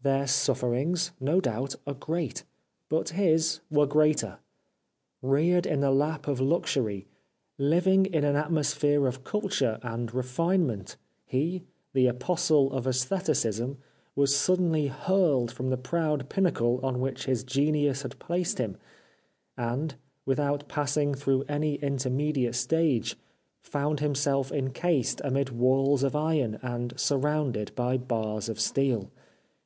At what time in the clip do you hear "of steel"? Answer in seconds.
28.48-29.10